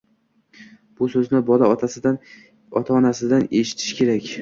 [1.01, 4.37] Bu so‘zni bola ota-onasidan eshitishi kerak.